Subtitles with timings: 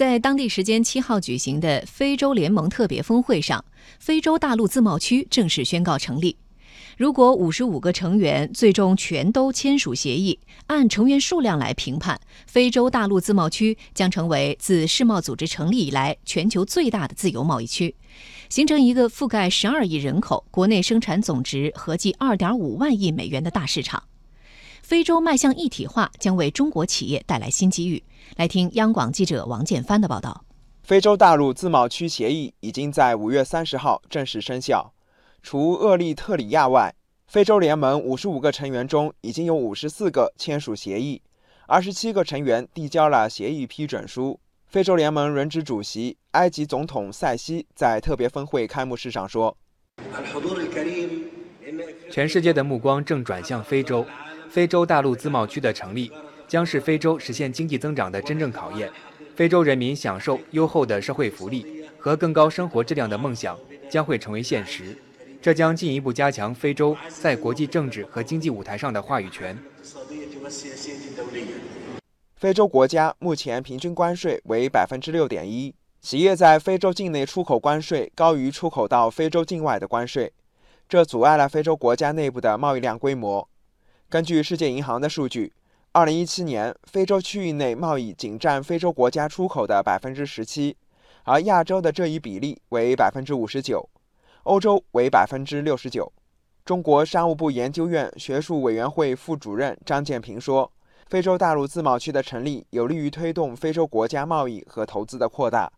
[0.00, 3.62] 在当地时间七号举行的非洲联盟特别峰会上，
[3.98, 6.38] 非洲大陆自贸区正式宣告成立。
[6.96, 17.94] 如果五十五个成员最终全都签署协议，按成员数量来评判，非洲大陆自贸区将成为自世贸组织成立以来全球最大的自由贸易区，
[18.48, 24.02] 形成一个覆盖十二亿人口、国内生产总值合计二点五万亿美元的大市场。
[24.90, 28.02] 非洲迈向一体化将为中国企业带来新机遇。
[28.36, 30.44] 来听央广记者王建帆的报道。
[30.82, 34.92] 非洲大陆自贸区协议已经在五月三十号正式生效。
[35.44, 36.92] 除厄立特里亚外，
[37.28, 41.22] 非洲联盟五十五个成员中已经有五十四个签署协议，
[41.68, 44.40] 二十七个成员递交了协议批准书。
[44.66, 49.56] 非洲联盟轮值主席埃及总统塞西在特别峰会开幕式上说
[52.10, 54.04] ：“全世界的目光正转向非洲，
[54.50, 56.10] 非洲大陆自贸区的成立
[56.48, 58.90] 将是非洲实现经济增长的真正考验。
[59.36, 63.56] 非洲人民享受优厚的社会福利和更高生活质量的梦想
[63.88, 64.96] 将会成为现实。”
[65.40, 69.56] 这将进一步加强非洲在国际政治和经济舞台上的话语权。
[72.36, 80.30] 非洲国家目前平均关税为百分之六点一，企业在非洲境内出口关税高于出口到非洲境外的关税，
[80.86, 83.48] 这阻碍了非洲国家内部的贸易量规模。
[84.10, 85.52] 根据世界银行的数据，
[85.92, 90.76] 二零一七年非洲区域内贸易仅占非洲国家出口的百分之十七，
[91.22, 93.88] 而亚洲的这一比例为百分之五十九。
[94.42, 96.12] 欧洲为百分之六十九。
[96.64, 100.72] 中国商务部研究院学术委员会副主任张建平说
[101.06, 105.72] ：“非洲大陆自贸区的成立有利于推动非洲国家贸易和投资的扩大。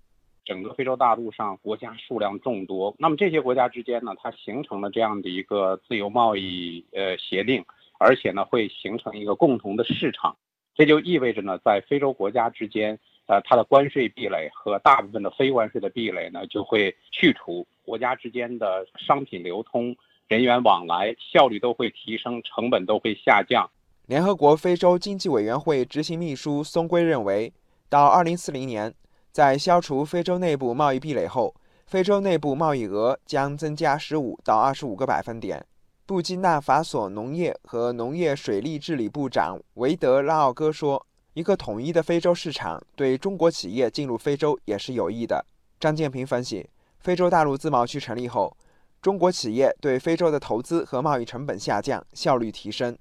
[0.47, 7.63] 整个非洲大陆上国家数量众多，那么这些国家之间呢，它形成了这样的一个自由贸易呃协定，
[8.03, 10.37] 而且呢会形成一个共同的市场。
[10.75, 23.71] 这就意味着呢，在非洲国家之间。”呃，它的关税壁垒和大部分的非关税的壁垒呢，就会去除，国家之间的商品流通、人员往来效率都会提升，成本都会下降。
[24.07, 27.53] 联合国非洲经济委员会执行秘书松圭认为，
[27.89, 28.93] 到2040年，
[29.31, 31.55] 在消除非洲内部贸易壁垒后，
[31.87, 35.65] 非洲内部贸易额将增加15到25个百分点。
[36.13, 41.07] 布基纳法索农业和农业水利治理部长维德拉奥戈说。
[41.33, 45.43] 一个统一的非洲市场对中国企业进入非洲也是有益的。
[45.81, 46.69] 张建平分析，
[47.01, 48.55] 非洲大陆自贸区成立后，
[49.01, 52.95] 中国企业对非洲的投资和贸易成本下降，效率提升。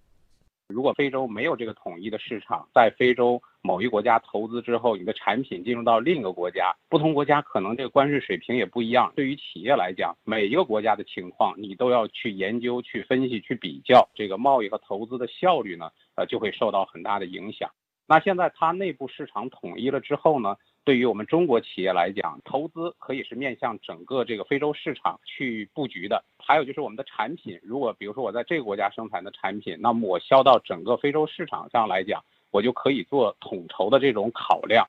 [0.72, 9.12] 如果非洲没有这个统一的市场，在非洲某一国家投资之后，你的产品进入到另一个国家，不同国家可能这个关税水平也不一样。
[9.16, 17.70] 对于企业来讲，每一个国家的情况你都要去研究、去分析、去比较，这个贸易和投资的效率呢，呃，就会受到很大的影响。
[18.12, 26.22] 那现在它内部市场统一了之后呢，对于我们中国企业来讲，投资可以是面向整个这个非洲市场去布局的。
[26.38, 34.86] 还有就是我们的产品，如果比如说我在这个国家生产的产品，那么我销到整个非洲市场上来讲，我就可以做统筹的这种考量。